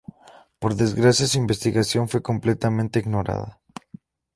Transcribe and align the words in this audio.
Por 0.57 0.73
desgracia, 0.73 1.27
su 1.27 1.37
investigación 1.37 2.09
fue 2.09 2.23
completamente 2.23 2.97
ignorada. 2.97 3.61